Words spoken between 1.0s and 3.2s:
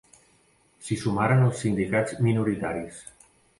sumaren els sindicats minoritaris.